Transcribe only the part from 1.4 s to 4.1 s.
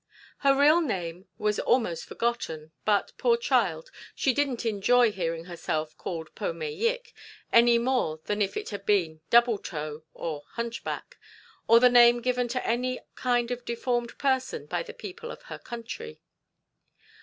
almost forgotten, but, poor child,